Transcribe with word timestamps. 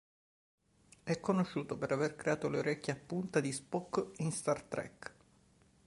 È 1.03 1.19
conosciuto 1.19 1.77
per 1.77 1.91
aver 1.91 2.15
creato 2.15 2.49
le 2.49 2.57
orecchie 2.57 2.93
a 2.93 2.95
punta 2.95 3.39
di 3.39 3.51
Spock 3.51 4.13
in 4.21 4.31
Star 4.31 4.63
Trek. 4.63 5.13